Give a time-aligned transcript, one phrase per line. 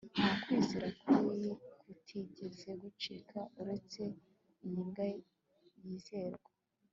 [0.15, 0.87] nta kwizera
[1.81, 4.01] kutigeze gucika, uretse
[4.65, 5.05] iy'imbwa
[5.83, 6.49] yizerwa